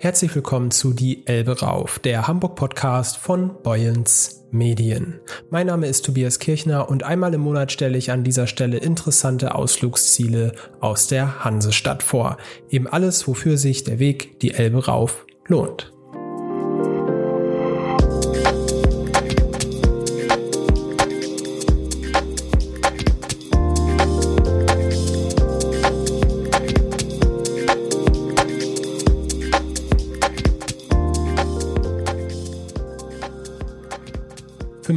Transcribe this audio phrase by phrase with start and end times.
[0.00, 5.18] Herzlich willkommen zu Die Elbe Rauf, der Hamburg-Podcast von Boyens Medien.
[5.50, 9.56] Mein Name ist Tobias Kirchner und einmal im Monat stelle ich an dieser Stelle interessante
[9.56, 12.36] Ausflugsziele aus der Hansestadt vor.
[12.70, 15.92] Eben alles, wofür sich der Weg die Elbe Rauf lohnt.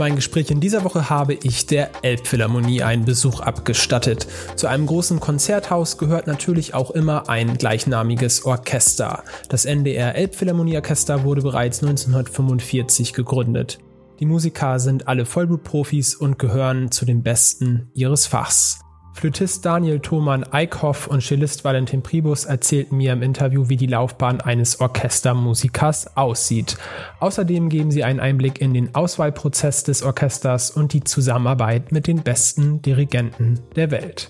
[0.02, 4.26] Mein Gespräch in dieser Woche habe ich der Elbphilharmonie einen Besuch abgestattet.
[4.56, 9.24] Zu einem großen Konzerthaus gehört natürlich auch immer ein gleichnamiges Orchester.
[9.48, 13.78] Das NDR Elbphilharmonieorchester wurde bereits 1945 gegründet.
[14.20, 18.80] Die Musiker sind alle Vollblutprofis und gehören zu den Besten ihres Fachs.
[19.14, 24.42] Flötist Daniel Thoman Eickhoff und Cellist Valentin Pribus erzählten mir im Interview, wie die Laufbahn
[24.42, 26.78] eines Orchestermusikers aussieht.
[27.20, 32.24] Außerdem geben sie einen Einblick in den Auswahlprozess des Orchesters und die Zusammenarbeit mit den
[32.24, 34.30] besten Dirigenten der Welt.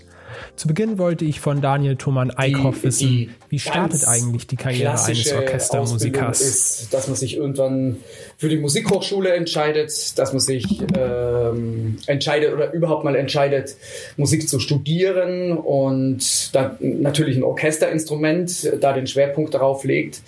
[0.55, 5.33] Zu Beginn wollte ich von Daniel Thoman Eickhoff wissen, wie startet eigentlich die Karriere eines
[5.33, 6.41] Orchestermusikers?
[6.41, 7.97] Ist, dass man sich irgendwann
[8.37, 10.65] für die Musikhochschule entscheidet, dass man sich
[10.97, 13.75] ähm, entscheidet oder überhaupt mal entscheidet,
[14.17, 20.21] Musik zu studieren und dann natürlich ein Orchesterinstrument, da den Schwerpunkt darauf legt.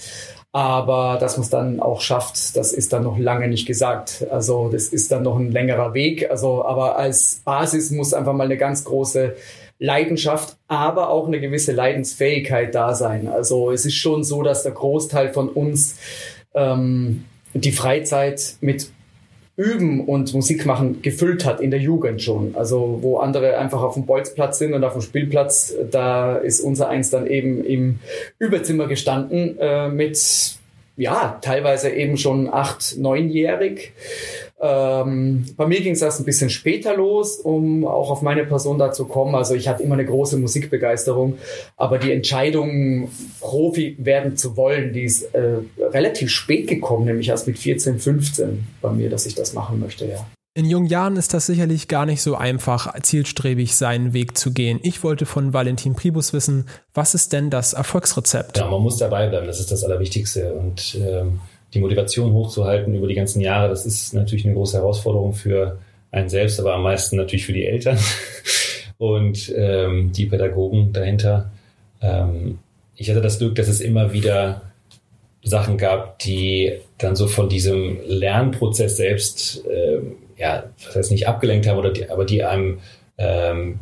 [0.56, 4.28] Aber dass man es dann auch schafft, das ist dann noch lange nicht gesagt.
[4.30, 6.30] Also das ist dann noch ein längerer Weg.
[6.30, 9.36] Also aber als Basis muss einfach mal eine ganz große
[9.84, 13.28] Leidenschaft, aber auch eine gewisse Leidensfähigkeit da sein.
[13.28, 15.98] Also es ist schon so, dass der Großteil von uns
[16.54, 18.90] ähm, die Freizeit mit
[19.58, 22.56] Üben und Musik machen gefüllt hat in der Jugend schon.
[22.56, 26.88] Also wo andere einfach auf dem Bolzplatz sind und auf dem Spielplatz, da ist unser
[26.88, 28.00] Eins dann eben im
[28.40, 30.18] Überzimmer gestanden äh, mit
[30.96, 33.92] ja, teilweise eben schon acht, neunjährig.
[34.66, 38.78] Ähm, bei mir ging es erst ein bisschen später los, um auch auf meine Person
[38.78, 39.36] da zu kommen.
[39.36, 41.38] Also ich hatte immer eine große Musikbegeisterung,
[41.76, 43.10] aber die Entscheidung,
[43.42, 48.66] Profi werden zu wollen, die ist äh, relativ spät gekommen, nämlich erst mit 14, 15
[48.82, 50.26] bei mir, dass ich das machen möchte, ja.
[50.56, 54.80] In jungen Jahren ist das sicherlich gar nicht so einfach, zielstrebig seinen Weg zu gehen.
[54.84, 58.60] Ich wollte von Valentin Pribus wissen, was ist denn das Erfolgsrezept?
[58.60, 60.54] Ja, man muss dabei bleiben, das ist das Allerwichtigste.
[60.54, 61.40] Und ähm,
[61.74, 65.80] die Motivation hochzuhalten über die ganzen Jahre, das ist natürlich eine große Herausforderung für
[66.12, 67.98] einen selbst, aber am meisten natürlich für die Eltern
[68.98, 71.52] und ähm, die Pädagogen dahinter.
[72.02, 72.60] Ähm,
[72.96, 74.62] ich hatte das Glück, dass es immer wieder
[75.44, 81.68] Sachen gab, die dann so von diesem Lernprozess selbst ähm, ja, das heißt nicht abgelenkt
[81.68, 82.80] haben, oder die, aber die einem
[83.18, 83.80] ähm,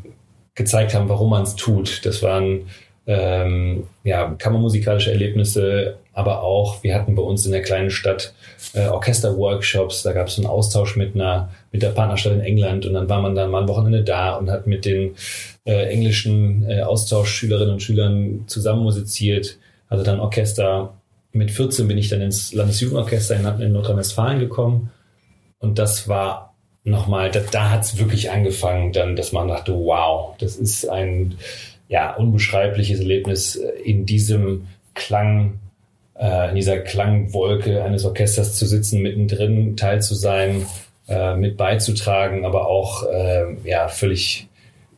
[0.55, 2.05] gezeigt haben, warum man es tut.
[2.05, 2.67] Das waren
[3.07, 8.33] ähm, ja, kammermusikalische Erlebnisse, aber auch, wir hatten bei uns in der kleinen Stadt
[8.73, 12.85] äh, Orchesterworkshops, da gab es einen Austausch mit einer, mit der Partnerstadt in England.
[12.85, 15.15] Und dann war man dann mal ein Wochenende da und hat mit den
[15.65, 19.57] äh, englischen äh, Austauschschülerinnen und Schülern zusammen musiziert,
[19.89, 20.93] hatte dann Orchester.
[21.31, 24.91] Mit 14 bin ich dann ins Landesjugendorchester in, in Nordrhein-Westfalen gekommen.
[25.59, 26.53] Und das war
[26.83, 31.37] nochmal, da, da hat es wirklich angefangen, dann, dass man dachte, wow, das ist ein
[31.91, 35.59] ja, unbeschreibliches Erlebnis in diesem Klang,
[36.17, 40.65] äh, in dieser Klangwolke eines Orchesters zu sitzen, mittendrin teil zu sein,
[41.09, 44.47] äh, mit beizutragen, aber auch äh, ja völlig,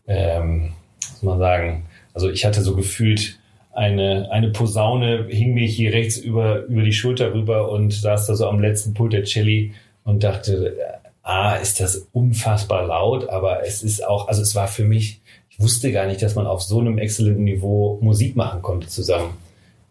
[0.08, 0.74] ähm,
[1.14, 3.40] muss man sagen, also ich hatte so gefühlt
[3.72, 8.36] eine, eine Posaune hing mir hier rechts über, über die Schulter rüber und saß da
[8.36, 9.74] so am letzten Pult der Celli
[10.04, 10.78] und dachte,
[11.24, 15.23] ah, ist das unfassbar laut, aber es ist auch, also es war für mich,
[15.56, 19.36] ich wusste gar nicht, dass man auf so einem exzellenten Niveau Musik machen konnte zusammen.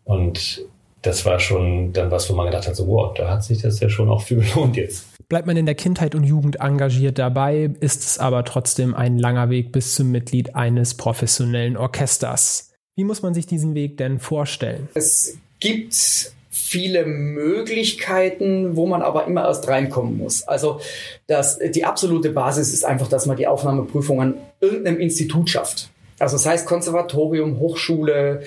[0.04, 0.64] Und
[1.02, 3.78] das war schon dann was, wo man gedacht hat, so, wow, da hat sich das
[3.78, 5.06] ja schon auch für gelohnt jetzt.
[5.28, 9.50] Bleibt man in der Kindheit und Jugend engagiert dabei, ist es aber trotzdem ein langer
[9.50, 12.72] Weg bis zum Mitglied eines professionellen Orchesters.
[12.96, 14.88] Wie muss man sich diesen Weg denn vorstellen?
[14.94, 20.46] Es gibt viele Möglichkeiten, wo man aber immer erst reinkommen muss.
[20.46, 20.81] Also
[21.26, 25.88] das, die absolute Basis ist einfach, dass man die Aufnahmeprüfung an irgendeinem Institut schafft.
[26.19, 28.43] Also das heißt Konservatorium, Hochschule,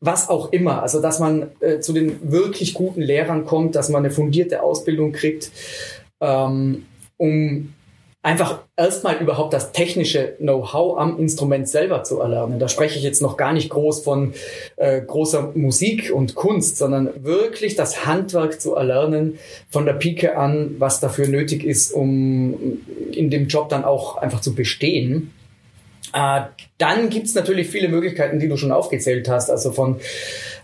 [0.00, 0.82] was auch immer.
[0.82, 5.12] Also dass man äh, zu den wirklich guten Lehrern kommt, dass man eine fundierte Ausbildung
[5.12, 5.52] kriegt,
[6.20, 6.86] ähm,
[7.18, 7.72] um
[8.28, 12.58] einfach erstmal überhaupt das technische Know-how am Instrument selber zu erlernen.
[12.58, 14.34] Da spreche ich jetzt noch gar nicht groß von
[14.76, 19.38] äh, großer Musik und Kunst, sondern wirklich das Handwerk zu erlernen
[19.70, 22.82] von der Pike an, was dafür nötig ist, um
[23.12, 25.32] in dem Job dann auch einfach zu bestehen.
[26.12, 26.42] Äh,
[26.76, 30.00] dann gibt's natürlich viele Möglichkeiten, die du schon aufgezählt hast, also von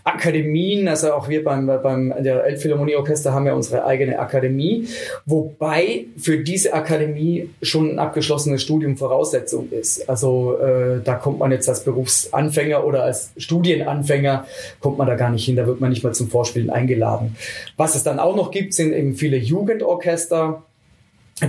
[0.05, 4.87] Akademien, also auch wir beim, beim der Elbphilharmonieorchester haben ja unsere eigene Akademie,
[5.25, 10.07] wobei für diese Akademie schon ein abgeschlossenes Studium Voraussetzung ist.
[10.07, 14.45] Also äh, da kommt man jetzt als Berufsanfänger oder als Studienanfänger
[14.79, 17.35] kommt man da gar nicht hin, da wird man nicht mal zum Vorspielen eingeladen.
[17.75, 20.61] Was es dann auch noch gibt, sind eben viele Jugendorchester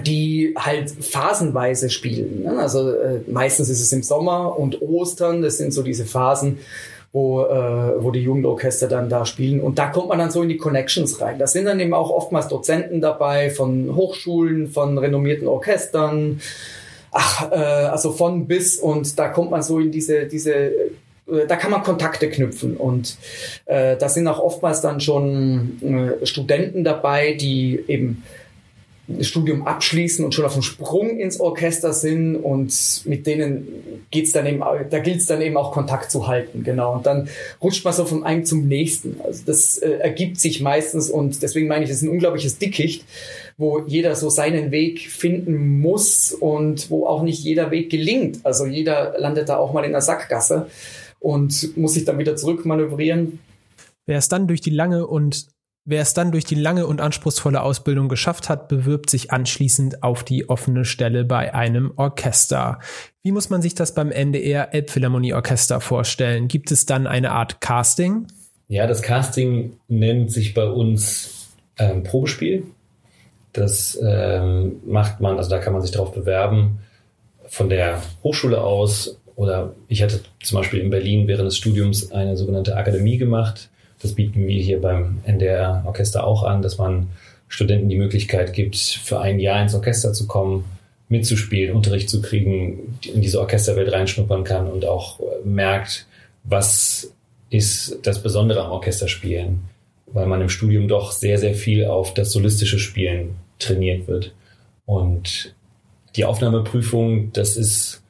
[0.05, 2.43] die halt phasenweise spielen.
[2.43, 2.59] Ne?
[2.59, 6.59] Also äh, meistens ist es im Sommer und Ostern, das sind so diese Phasen,
[7.16, 9.62] wo, äh, wo die Jugendorchester dann da spielen.
[9.62, 11.38] Und da kommt man dann so in die Connections rein.
[11.38, 16.42] Da sind dann eben auch oftmals Dozenten dabei von Hochschulen, von renommierten Orchestern,
[17.12, 21.56] ach, äh, also von bis und da kommt man so in diese, diese äh, da
[21.56, 23.16] kann man Kontakte knüpfen und
[23.64, 25.80] äh, da sind auch oftmals dann schon
[26.20, 28.24] äh, Studenten dabei, die eben
[29.20, 33.69] Studium abschließen und schon auf dem Sprung ins Orchester sind und mit denen
[34.11, 36.94] geht's dann eben, da gilt es dann eben auch Kontakt zu halten, genau.
[36.94, 37.29] Und dann
[37.62, 39.20] rutscht man so von einem zum nächsten.
[39.23, 43.05] Also das äh, ergibt sich meistens und deswegen meine ich, es ist ein unglaubliches Dickicht,
[43.56, 48.41] wo jeder so seinen Weg finden muss und wo auch nicht jeder Weg gelingt.
[48.44, 50.67] Also jeder landet da auch mal in der Sackgasse
[51.20, 53.38] und muss sich dann wieder zurückmanövrieren.
[54.06, 55.47] Wer es dann durch die lange und
[55.88, 60.25] Wer es dann durch die lange und anspruchsvolle Ausbildung geschafft hat, bewirbt sich anschließend auf
[60.25, 62.81] die offene Stelle bei einem Orchester.
[63.23, 66.49] Wie muss man sich das beim NDR Elbphilharmonie Orchester vorstellen?
[66.49, 68.27] Gibt es dann eine Art Casting?
[68.67, 72.65] Ja, das Casting nennt sich bei uns ähm, Probespiel.
[73.53, 76.81] Das ähm, macht man, also da kann man sich darauf bewerben
[77.47, 79.21] von der Hochschule aus.
[79.37, 83.71] Oder ich hatte zum Beispiel in Berlin während des Studiums eine sogenannte Akademie gemacht
[84.02, 87.08] das bieten wir hier beim NDR Orchester auch an, dass man
[87.48, 90.64] Studenten die Möglichkeit gibt, für ein Jahr ins Orchester zu kommen,
[91.08, 96.06] mitzuspielen, Unterricht zu kriegen, in diese Orchesterwelt reinschnuppern kann und auch merkt,
[96.43, 97.12] was
[97.50, 99.60] ist das Besondere am Orchesterspielen,
[100.06, 104.34] weil man im Studium doch sehr, sehr viel auf das solistische Spielen trainiert wird.
[104.84, 105.54] Und
[106.16, 108.02] die Aufnahmeprüfung, das ist,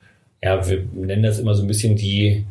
[0.42, 2.44] ja, wir nennen das immer so ein bisschen die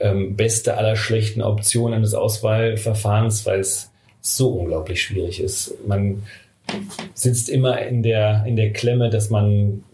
[0.00, 5.74] ähm, beste aller schlechten Optionen eines Auswahlverfahrens, weil es so unglaublich schwierig ist.
[5.86, 6.22] Man
[7.14, 9.84] sitzt immer in der, in der Klemme, dass man,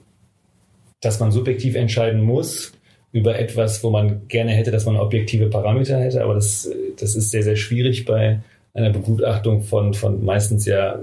[1.00, 2.72] dass man subjektiv entscheiden muss
[3.12, 7.30] über etwas, wo man gerne hätte, dass man objektive Parameter hätte, aber das, das ist
[7.30, 8.40] sehr, sehr schwierig bei
[8.74, 11.00] einer Begutachtung von, von meistens ja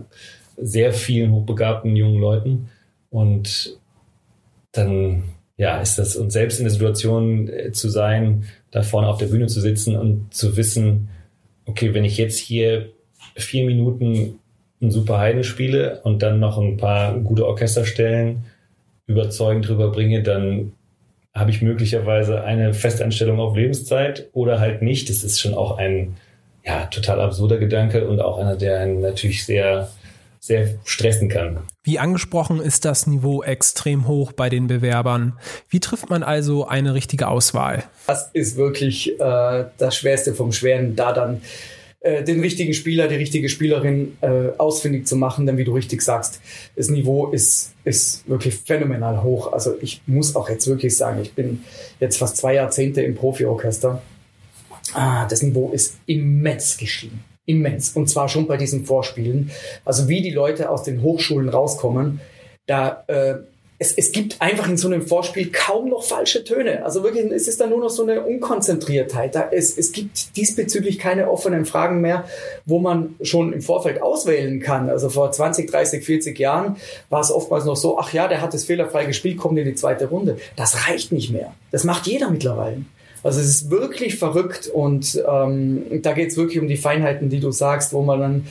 [0.57, 2.69] sehr vielen hochbegabten jungen Leuten.
[3.09, 3.79] Und
[4.71, 5.23] dann
[5.57, 9.27] ja, ist das, und selbst in der Situation äh, zu sein, da vorne auf der
[9.27, 11.09] Bühne zu sitzen und zu wissen,
[11.65, 12.89] okay, wenn ich jetzt hier
[13.35, 14.39] vier Minuten
[14.81, 18.45] ein super Heiden spiele und dann noch ein paar gute Orchesterstellen
[19.05, 20.73] überzeugend drüber bringe, dann
[21.35, 25.07] habe ich möglicherweise eine Festanstellung auf Lebenszeit oder halt nicht.
[25.09, 26.15] Das ist schon auch ein
[26.65, 29.89] ja, total absurder Gedanke und auch einer, der einen natürlich sehr
[30.43, 31.59] sehr stressen kann.
[31.83, 35.39] Wie angesprochen ist das Niveau extrem hoch bei den Bewerbern.
[35.69, 37.85] Wie trifft man also eine richtige Auswahl?
[38.07, 41.41] Das ist wirklich äh, das Schwerste vom Schweren, da dann
[42.01, 46.01] äh, den richtigen Spieler, die richtige Spielerin äh, ausfindig zu machen, denn wie du richtig
[46.01, 46.41] sagst,
[46.75, 49.53] das Niveau ist, ist wirklich phänomenal hoch.
[49.53, 51.63] Also ich muss auch jetzt wirklich sagen, ich bin
[52.01, 54.01] jetzt fast zwei Jahrzehnte im Profiorchester.
[54.93, 57.91] Ah, das Niveau ist immens gestiegen immens.
[57.91, 59.51] Und zwar schon bei diesen Vorspielen.
[59.85, 62.21] Also wie die Leute aus den Hochschulen rauskommen,
[62.65, 63.35] da äh,
[63.83, 66.85] es, es gibt einfach in so einem Vorspiel kaum noch falsche Töne.
[66.85, 69.35] Also wirklich, es ist dann nur noch so eine Unkonzentriertheit.
[69.35, 72.25] Da es, es gibt diesbezüglich keine offenen Fragen mehr,
[72.65, 74.89] wo man schon im Vorfeld auswählen kann.
[74.89, 76.77] Also vor 20, 30, 40 Jahren
[77.09, 79.75] war es oftmals noch so, ach ja, der hat es fehlerfrei gespielt, kommt in die
[79.75, 80.37] zweite Runde.
[80.55, 81.53] Das reicht nicht mehr.
[81.71, 82.83] Das macht jeder mittlerweile.
[83.23, 87.39] Also es ist wirklich verrückt und ähm, da geht es wirklich um die Feinheiten, die
[87.39, 88.47] du sagst, wo man dann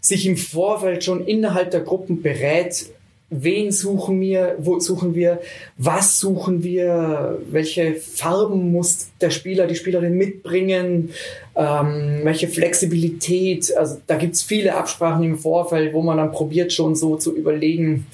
[0.00, 2.86] sich im Vorfeld schon innerhalb der Gruppen berät,
[3.30, 5.40] wen suchen wir, wo suchen wir,
[5.76, 11.10] was suchen wir, welche Farben muss der Spieler, die Spielerin mitbringen,
[11.56, 13.74] ähm, welche Flexibilität.
[13.76, 18.06] Also da gibt's viele Absprachen im Vorfeld, wo man dann probiert schon so zu überlegen,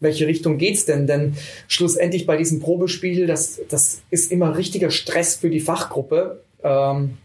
[0.00, 1.06] welche Richtung geht's denn.
[1.06, 1.34] Denn
[1.66, 6.42] schlussendlich bei diesem Probespiel, das, das ist immer richtiger Stress für die Fachgruppe.
[6.62, 7.16] Ähm,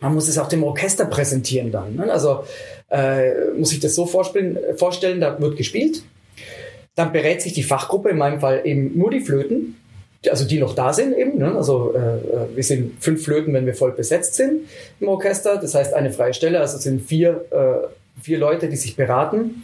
[0.00, 1.96] man muss es auch dem Orchester präsentieren dann.
[1.96, 2.10] Ne?
[2.10, 2.44] Also
[2.88, 6.04] äh, muss ich das so vorstellen, vorstellen, da wird gespielt
[6.98, 9.76] dann berät sich die Fachgruppe, in meinem Fall eben nur die Flöten,
[10.28, 11.38] also die noch da sind eben.
[11.38, 11.54] Ne?
[11.54, 14.62] Also äh, äh, wir sind fünf Flöten, wenn wir voll besetzt sind
[14.98, 15.58] im Orchester.
[15.58, 16.60] Das heißt eine freie Stelle.
[16.60, 19.62] Also sind vier, äh, vier Leute, die sich beraten.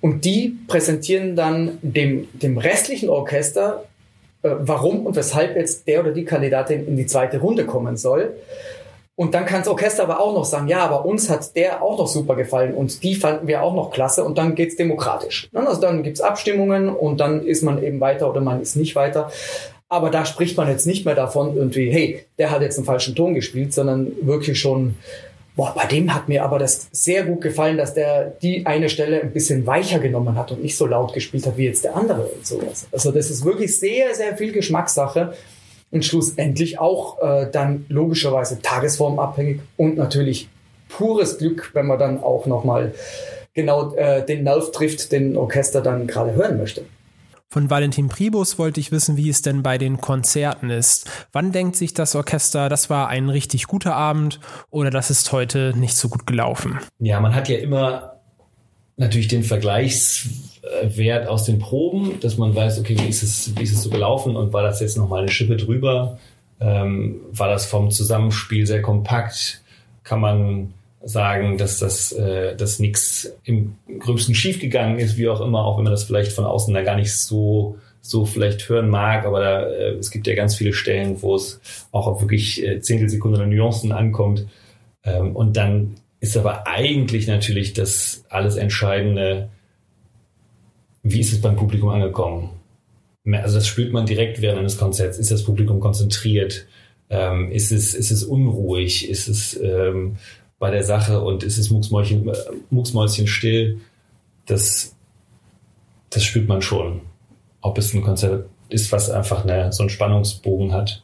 [0.00, 3.84] Und die präsentieren dann dem, dem restlichen Orchester,
[4.42, 8.34] äh, warum und weshalb jetzt der oder die Kandidatin in die zweite Runde kommen soll.
[9.18, 11.98] Und dann kann das Orchester aber auch noch sagen, ja, aber uns hat der auch
[11.98, 15.50] noch super gefallen und die fanden wir auch noch klasse und dann geht's demokratisch.
[15.52, 19.32] Also dann gibt's Abstimmungen und dann ist man eben weiter oder man ist nicht weiter.
[19.88, 23.16] Aber da spricht man jetzt nicht mehr davon irgendwie, hey, der hat jetzt einen falschen
[23.16, 24.94] Ton gespielt, sondern wirklich schon,
[25.56, 29.20] boah, bei dem hat mir aber das sehr gut gefallen, dass der die eine Stelle
[29.20, 32.22] ein bisschen weicher genommen hat und nicht so laut gespielt hat wie jetzt der andere
[32.22, 32.86] und sowas.
[32.92, 35.32] Also das ist wirklich sehr, sehr viel Geschmackssache
[35.90, 40.48] und schlussendlich auch äh, dann logischerweise tagesformabhängig und natürlich
[40.88, 42.94] pures Glück, wenn man dann auch nochmal
[43.54, 46.84] genau äh, den Nerv trifft, den Orchester dann gerade hören möchte.
[47.50, 51.10] Von Valentin Pribus wollte ich wissen, wie es denn bei den Konzerten ist.
[51.32, 55.72] Wann denkt sich das Orchester, das war ein richtig guter Abend oder das ist heute
[55.74, 56.78] nicht so gut gelaufen?
[56.98, 58.17] Ja, man hat ja immer
[58.98, 63.72] natürlich den Vergleichswert aus den Proben, dass man weiß, okay, wie ist es, wie ist
[63.72, 66.18] es so gelaufen und war das jetzt nochmal eine Schippe drüber?
[66.60, 69.62] Ähm, war das vom Zusammenspiel sehr kompakt?
[70.02, 75.64] Kann man sagen, dass das äh, dass nichts im gröbsten schiefgegangen ist, wie auch immer,
[75.64, 79.24] auch wenn man das vielleicht von außen da gar nicht so so vielleicht hören mag,
[79.24, 81.60] aber da, äh, es gibt ja ganz viele Stellen, wo es
[81.92, 84.46] auch auf wirklich äh, Zehntelsekunden oder Nuancen ankommt.
[85.04, 89.50] Ähm, und dann ist aber eigentlich natürlich das alles Entscheidende,
[91.02, 92.50] wie ist es beim Publikum angekommen?
[93.30, 95.18] Also das spürt man direkt während eines Konzerts.
[95.18, 96.66] Ist das Publikum konzentriert?
[97.10, 99.08] Ähm, ist, es, ist es unruhig?
[99.08, 100.16] Ist es ähm,
[100.58, 102.30] bei der Sache und ist es mucksmäuschen,
[102.70, 103.80] mucksmäuschen still,
[104.46, 104.96] das,
[106.10, 107.02] das spürt man schon.
[107.60, 111.02] Ob es ein Konzert ist, was einfach eine, so einen Spannungsbogen hat.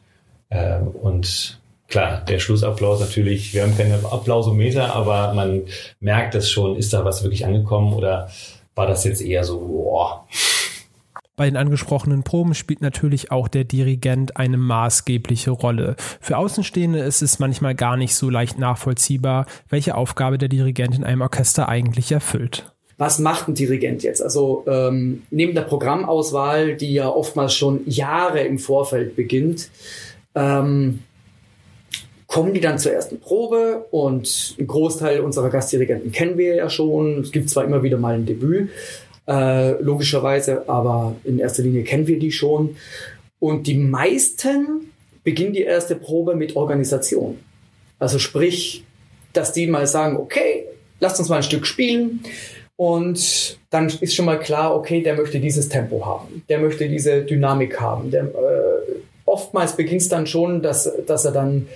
[0.49, 5.63] Äh, und klar, der Schlussapplaus natürlich, wir haben keine Applausometer, aber man
[5.99, 8.29] merkt das schon, ist da was wirklich angekommen oder
[8.75, 10.25] war das jetzt eher so, boah,
[11.37, 15.97] bei den angesprochenen Proben spielt natürlich auch der Dirigent eine maßgebliche Rolle.
[16.21, 21.03] Für Außenstehende ist es manchmal gar nicht so leicht nachvollziehbar, welche Aufgabe der Dirigent in
[21.03, 22.71] einem Orchester eigentlich erfüllt.
[22.97, 24.21] Was macht ein Dirigent jetzt?
[24.21, 29.69] Also ähm, neben der Programmauswahl, die ja oftmals schon Jahre im Vorfeld beginnt,
[30.35, 30.99] ähm,
[32.35, 37.21] kommen die dann zur ersten Probe und ein Großteil unserer Gastdirigenten kennen wir ja schon.
[37.21, 38.71] Es gibt zwar immer wieder mal ein Debüt,
[39.25, 42.75] äh, logischerweise, aber in erster Linie kennen wir die schon.
[43.39, 44.91] Und die meisten
[45.23, 47.39] beginnen die erste Probe mit Organisation.
[47.99, 48.83] Also sprich,
[49.31, 50.65] dass die mal sagen, okay,
[50.99, 52.19] lasst uns mal ein Stück spielen.
[52.75, 57.21] Und dann ist schon mal klar, okay, der möchte dieses Tempo haben, der möchte diese
[57.21, 58.11] Dynamik haben.
[58.11, 61.67] Der, äh, oftmals beginnt es dann schon, dass, dass er dann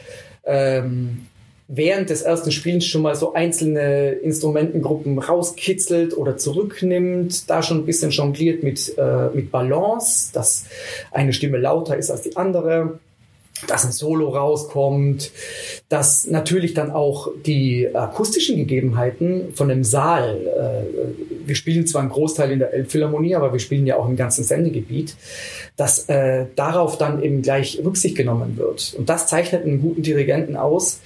[0.50, 1.28] ähm,
[1.68, 7.86] während des ersten Spiels schon mal so einzelne Instrumentengruppen rauskitzelt oder zurücknimmt, da schon ein
[7.86, 10.66] bisschen jongliert mit, äh, mit Balance, dass
[11.12, 13.00] eine Stimme lauter ist als die andere,
[13.68, 15.32] dass ein Solo rauskommt,
[15.90, 22.12] dass natürlich dann auch die akustischen Gegebenheiten von dem Saal, äh, wir spielen zwar einen
[22.12, 25.16] Großteil in der Elbphilharmonie, aber wir spielen ja auch im ganzen Sendegebiet,
[25.76, 28.94] dass äh, darauf dann eben gleich Rücksicht genommen wird.
[28.98, 31.02] Und das zeichnet einen guten Dirigenten aus,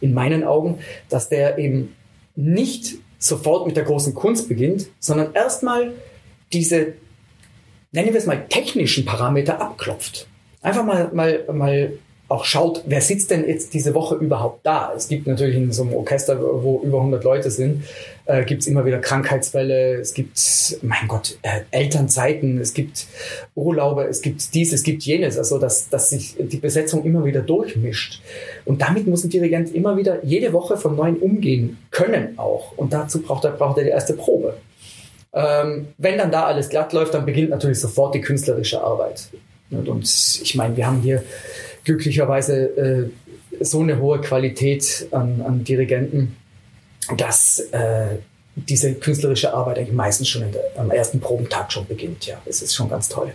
[0.00, 0.78] in meinen Augen,
[1.08, 1.94] dass der eben
[2.34, 5.92] nicht sofort mit der großen Kunst beginnt, sondern erstmal
[6.52, 6.94] diese,
[7.92, 10.26] nennen wir es mal, technischen Parameter abklopft.
[10.60, 11.92] Einfach mal, mal, mal
[12.28, 14.92] auch schaut, wer sitzt denn jetzt diese Woche überhaupt da?
[14.96, 17.84] Es gibt natürlich in so einem Orchester, wo über 100 Leute sind,
[18.24, 23.06] äh, gibt es immer wieder Krankheitsfälle, es gibt, mein Gott, äh, Elternzeiten, es gibt
[23.54, 27.42] Urlaube, es gibt dies, es gibt jenes, also dass, dass sich die Besetzung immer wieder
[27.42, 28.20] durchmischt.
[28.64, 32.72] Und damit muss ein Dirigent immer wieder jede Woche von neuem umgehen können auch.
[32.76, 34.56] Und dazu braucht er, braucht er die erste Probe.
[35.32, 39.28] Ähm, wenn dann da alles glatt läuft, dann beginnt natürlich sofort die künstlerische Arbeit.
[39.70, 40.04] Und
[40.42, 41.22] ich meine, wir haben hier
[41.86, 43.10] glücklicherweise äh,
[43.64, 46.36] so eine hohe Qualität an, an Dirigenten,
[47.16, 48.18] dass äh,
[48.56, 52.26] diese künstlerische Arbeit eigentlich meistens schon der, am ersten Probentag schon beginnt.
[52.26, 53.32] Ja, es ist schon ganz toll.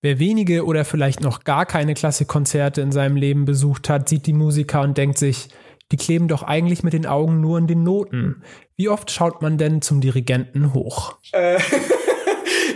[0.00, 4.32] Wer wenige oder vielleicht noch gar keine Klassikkonzerte in seinem Leben besucht hat, sieht die
[4.32, 5.48] Musiker und denkt sich,
[5.92, 8.42] die kleben doch eigentlich mit den Augen nur in den Noten.
[8.76, 11.18] Wie oft schaut man denn zum Dirigenten hoch?
[11.32, 11.60] Äh.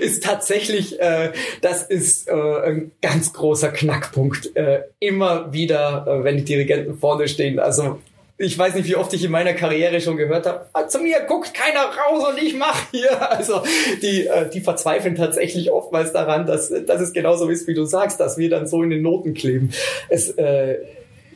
[0.00, 4.54] ist tatsächlich, äh, das ist äh, ein ganz großer Knackpunkt.
[4.56, 7.58] Äh, immer wieder, äh, wenn die Dirigenten vorne stehen.
[7.58, 7.98] Also
[8.38, 11.20] ich weiß nicht, wie oft ich in meiner Karriere schon gehört habe, ah, zu mir
[11.26, 13.30] guckt keiner raus und ich mache hier.
[13.30, 13.62] Also
[14.02, 18.20] die, äh, die verzweifeln tatsächlich oftmals daran, dass, dass es genauso ist, wie du sagst,
[18.20, 19.72] dass wir dann so in den Noten kleben.
[20.08, 20.78] Es äh,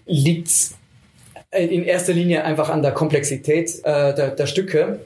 [0.07, 0.51] liegt
[1.53, 5.01] in erster Linie einfach an der Komplexität äh, der, der Stücke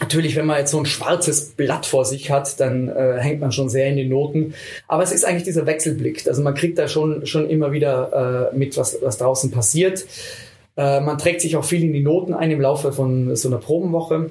[0.00, 3.52] Natürlich, wenn man jetzt so ein schwarzes Blatt vor sich hat, dann äh, hängt man
[3.52, 4.54] schon sehr in den Noten.
[4.88, 6.26] Aber es ist eigentlich dieser Wechselblick.
[6.26, 10.04] Also man kriegt da schon, schon immer wieder äh, mit, was, was draußen passiert.
[10.76, 13.58] Äh, man trägt sich auch viel in die Noten ein im Laufe von so einer
[13.58, 14.30] Probenwoche,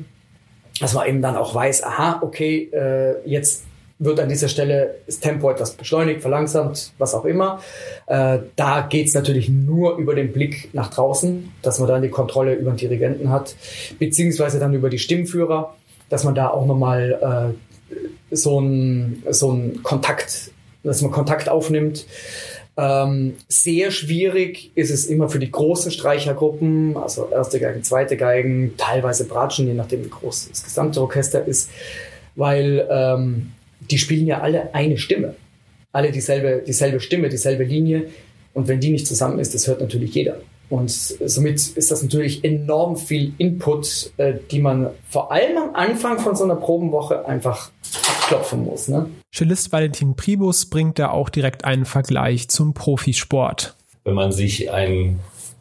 [0.82, 3.64] dass man eben dann auch weiß, aha, okay, äh, jetzt
[4.00, 7.60] wird an dieser Stelle das Tempo etwas beschleunigt, verlangsamt, was auch immer.
[8.08, 12.56] Äh, da geht's natürlich nur über den Blick nach draußen, dass man dann die Kontrolle
[12.56, 13.56] über den Dirigenten hat,
[14.00, 15.76] beziehungsweise dann über die Stimmführer,
[16.10, 17.56] dass man da auch nochmal
[17.92, 20.52] äh, so einen so Kontakt,
[20.84, 22.06] dass man Kontakt aufnimmt.
[22.76, 28.74] Ähm, sehr schwierig ist es immer für die großen Streichergruppen, also erste Geigen, zweite Geigen,
[28.78, 31.70] teilweise Bratschen, je nachdem wie groß das gesamte Orchester ist,
[32.36, 33.52] weil ähm,
[33.92, 35.36] die spielen ja alle eine Stimme.
[35.92, 38.08] Alle dieselbe, dieselbe Stimme, dieselbe Linie.
[38.54, 40.38] Und wenn die nicht zusammen ist, das hört natürlich jeder.
[40.70, 46.20] Und somit ist das natürlich enorm viel Input, äh, die man vor allem am Anfang
[46.20, 47.70] von so einer Probenwoche einfach
[48.24, 48.88] abklopfen muss.
[48.88, 49.08] Ne?
[49.32, 53.76] Cellist Valentin Pribus bringt da auch direkt einen Vergleich zum Profisport.
[54.04, 55.20] Wenn man sich einen,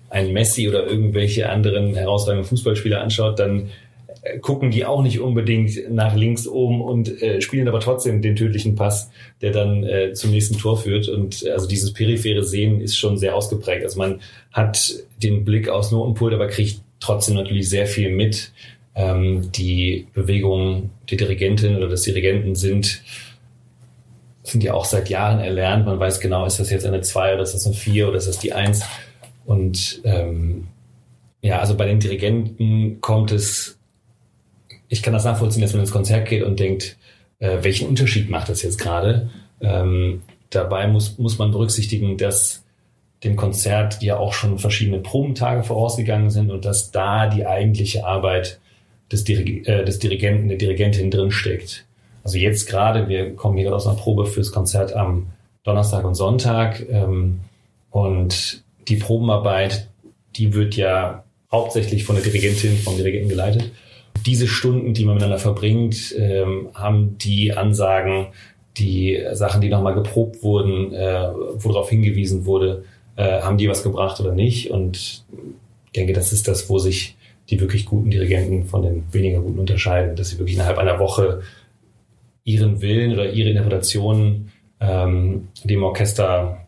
[0.09, 3.71] einen Messi oder irgendwelche anderen herausragenden Fußballspieler anschaut, dann
[4.41, 8.76] gucken die auch nicht unbedingt nach links oben und äh, spielen aber trotzdem den tödlichen
[8.76, 9.11] Pass,
[9.41, 11.09] der dann äh, zum nächsten Tor führt.
[11.09, 13.83] Und also dieses periphere Sehen ist schon sehr ausgeprägt.
[13.83, 14.21] Also man
[14.52, 18.52] hat den Blick aus Notenpult, aber kriegt trotzdem natürlich sehr viel mit.
[18.95, 23.02] Ähm, die Bewegungen der Dirigentin oder des Dirigenten sind
[24.45, 25.87] sind ja auch seit Jahren erlernt.
[25.87, 28.26] Man weiß genau, ist das jetzt eine 2 oder ist das eine 4 oder ist
[28.26, 28.83] das die 1?
[29.45, 30.67] Und ähm,
[31.43, 33.79] ja, also bei den Dirigenten kommt es
[34.92, 36.99] ich kann das nachvollziehen, dass man ins Konzert geht und denkt,
[37.38, 39.30] äh, welchen Unterschied macht das jetzt gerade?
[39.62, 40.20] Ähm,
[40.50, 42.62] dabei muss, muss man berücksichtigen, dass
[43.25, 48.61] dem Konzert ja auch schon verschiedene Probentage vorausgegangen sind und dass da die eigentliche Arbeit
[49.11, 51.87] des, Dirig äh, des Dirigenten, der Dirigentin drinsteckt.
[52.22, 55.28] Also jetzt gerade, wir kommen hier aus einer Probe fürs Konzert am
[55.64, 57.40] Donnerstag und Sonntag ähm,
[57.90, 59.88] und die Probenarbeit,
[60.37, 63.70] die wird ja hauptsächlich von der Dirigentin, vom Dirigenten geleitet
[64.26, 68.28] diese Stunden, die man miteinander verbringt, ähm, haben die Ansagen,
[68.76, 72.84] die Sachen, die nochmal geprobt wurden, äh, worauf hingewiesen wurde,
[73.17, 74.71] äh, haben die was gebracht oder nicht?
[74.71, 75.25] Und
[75.86, 77.17] ich denke, das ist das, wo sich
[77.50, 81.43] die wirklich guten Dirigenten von den weniger guten unterscheiden, dass sie wirklich innerhalb einer Woche
[82.45, 86.67] ihren Willen oder ihre Interpretation ähm, dem Orchester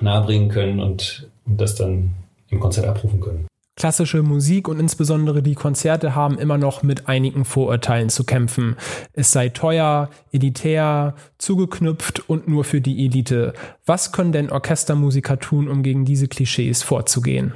[0.00, 2.12] nahebringen können und, und das dann
[2.48, 3.49] im Konzert abrufen können.
[3.80, 8.76] Klassische Musik und insbesondere die Konzerte haben immer noch mit einigen Vorurteilen zu kämpfen.
[9.14, 13.54] Es sei teuer, elitär, zugeknüpft und nur für die Elite.
[13.86, 17.54] Was können denn Orchestermusiker tun, um gegen diese Klischees vorzugehen?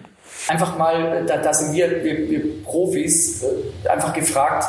[0.49, 4.65] Einfach mal, da, da sind wir, wir, wir Profis, äh, einfach gefragt,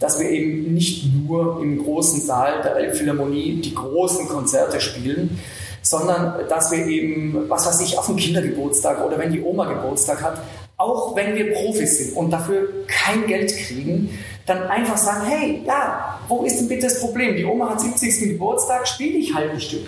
[0.00, 5.38] dass wir eben nicht nur im großen Saal der Elbphilharmonie die großen Konzerte spielen,
[5.82, 10.22] sondern dass wir eben, was weiß ich, auf dem Kindergeburtstag oder wenn die Oma Geburtstag
[10.22, 10.40] hat,
[10.76, 16.20] auch wenn wir Profis sind und dafür kein Geld kriegen, dann einfach sagen, hey, ja,
[16.28, 17.36] wo ist denn bitte das Problem?
[17.36, 18.30] Die Oma hat 70.
[18.30, 19.86] Geburtstag, spiele ich halt ein Stück.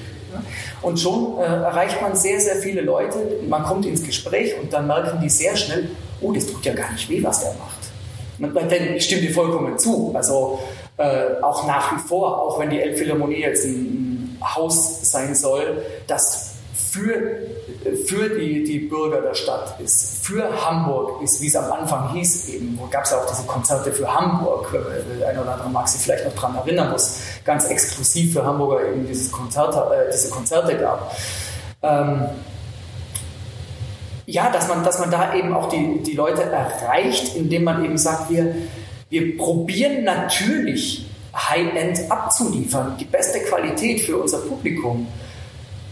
[0.83, 4.87] Und schon äh, erreicht man sehr, sehr viele Leute, man kommt ins Gespräch und dann
[4.87, 8.71] merken die sehr schnell, oh, das tut ja gar nicht weh, was der macht.
[8.71, 10.13] Denn ich stimme dir vollkommen zu.
[10.15, 10.61] Also
[10.97, 16.48] äh, auch nach wie vor, auch wenn die Elbphilharmonie jetzt ein, Haus sein soll, das
[16.79, 17.39] für,
[18.07, 22.49] für die, die Bürger der Stadt ist, für Hamburg ist, wie es am Anfang hieß
[22.51, 24.73] eben, wo gab es auch diese Konzerte für Hamburg,
[25.29, 28.89] ein oder andere mag sich vielleicht noch daran erinnern, wo es ganz exklusiv für Hamburger
[28.89, 31.17] eben dieses Konzert, äh, diese Konzerte gab.
[31.83, 32.27] Ähm,
[34.27, 37.99] ja, dass man, dass man da eben auch die, die Leute erreicht, indem man eben
[37.99, 38.55] sagt, wir,
[39.11, 45.07] wir probieren natürlich High-End abzuliefern, die beste Qualität für unser Publikum.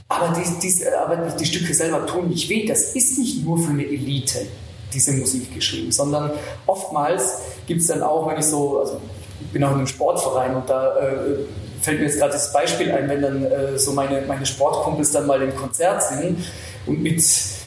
[0.09, 2.67] Aber die, die, aber die Stücke selber tun nicht weh.
[2.67, 4.47] Das ist nicht nur für eine Elite,
[4.93, 6.31] diese Musik geschrieben, sondern
[6.67, 9.01] oftmals gibt es dann auch, wenn ich so, also
[9.41, 11.39] ich bin auch in einem Sportverein und da äh,
[11.83, 15.27] fällt mir jetzt gerade das Beispiel ein, wenn dann äh, so meine, meine Sportkumpels dann
[15.27, 16.39] mal im Konzert sind
[16.87, 17.23] und mit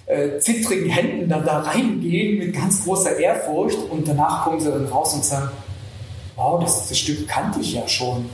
[0.05, 4.85] äh, zittrigen Händen dann da reingehen mit ganz großer Ehrfurcht und danach kommen sie dann
[4.85, 5.49] raus und sagen,
[6.35, 8.29] wow, das, das Stück kannte ich ja schon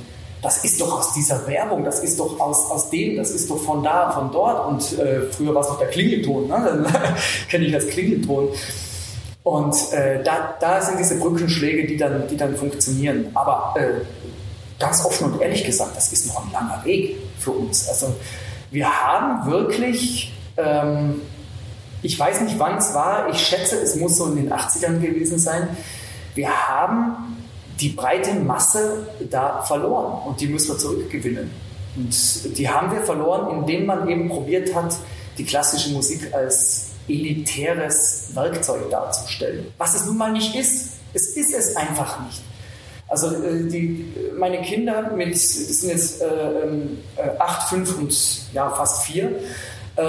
[0.45, 3.57] das ist doch aus dieser Werbung, das ist doch aus, aus dem, das ist doch
[3.57, 4.67] von da, von dort.
[4.67, 6.85] Und äh, früher war es noch der Klingelton, ne?
[7.49, 8.49] kenne ich als Klingelton.
[9.41, 13.31] Und äh, da, da sind diese Brückenschläge, die dann, die dann funktionieren.
[13.33, 14.05] Aber äh,
[14.79, 17.89] ganz offen und ehrlich gesagt, das ist noch ein langer Weg für uns.
[17.89, 18.15] Also
[18.69, 21.23] wir haben wirklich, ähm,
[22.03, 25.39] ich weiß nicht wann es war, ich schätze, es muss so in den 80ern gewesen
[25.39, 25.69] sein,
[26.35, 27.34] wir haben
[27.79, 31.49] die breite Masse da verloren und die müssen wir zurückgewinnen.
[31.95, 34.95] Und die haben wir verloren, indem man eben probiert hat,
[35.37, 40.93] die klassische Musik als elitäres Werkzeug darzustellen, was es nun mal nicht ist.
[41.13, 42.41] Es ist es einfach nicht.
[43.07, 44.05] Also äh, die,
[44.37, 48.13] meine Kinder mit, das sind jetzt äh, ähm, äh, acht, fünf und
[48.53, 49.39] ja, fast vier,
[49.95, 50.03] äh,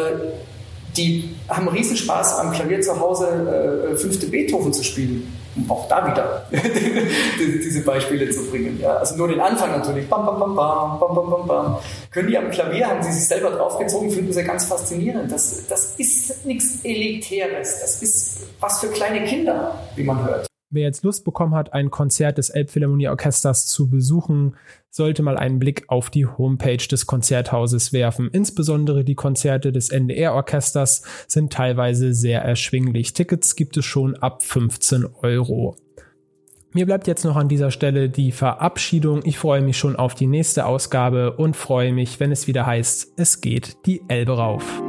[0.96, 5.30] die haben riesen Spaß am Klavier zu Hause äh, fünfte Beethoven zu spielen.
[5.56, 6.46] Um auch da wieder
[7.38, 8.78] diese Beispiele zu bringen.
[8.80, 8.96] Ja.
[8.96, 10.08] Also nur den Anfang natürlich.
[10.08, 11.78] Bam, bam, bam, bam, bam, bam, bam, bam.
[12.10, 15.32] Können die am Klavier, haben sie sich selber draufgezogen, finden sie ganz faszinierend.
[15.32, 17.80] Das, das ist nichts Elitäres.
[17.80, 20.46] Das ist was für kleine Kinder, wie man hört.
[20.76, 24.56] Wer jetzt Lust bekommen hat, ein Konzert des Elbphilharmonieorchesters zu besuchen,
[24.90, 28.28] sollte mal einen Blick auf die Homepage des Konzerthauses werfen.
[28.30, 33.14] Insbesondere die Konzerte des NDR-Orchesters sind teilweise sehr erschwinglich.
[33.14, 35.76] Tickets gibt es schon ab 15 Euro.
[36.74, 39.22] Mir bleibt jetzt noch an dieser Stelle die Verabschiedung.
[39.24, 43.14] Ich freue mich schon auf die nächste Ausgabe und freue mich, wenn es wieder heißt,
[43.16, 44.82] es geht die Elbe rauf.